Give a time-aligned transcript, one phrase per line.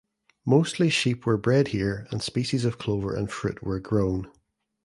[0.47, 4.31] Mostly sheep were bred here and species of clover and fruit were grown.